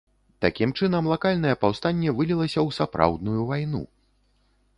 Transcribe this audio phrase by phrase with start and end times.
[0.43, 3.83] Такім чынам лакальнае паўстанне вылілася ў сапраўдную вайну.